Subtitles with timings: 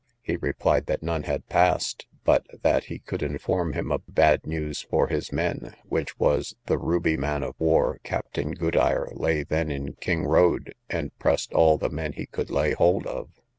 [0.23, 4.81] He replied, that none had passed, but that he could inform him of bad news
[4.81, 9.93] for his men, which was, the Ruby man of war, Captain Goodyre, lay then in
[9.93, 13.29] King road, and pressed all the men he could lay hold of.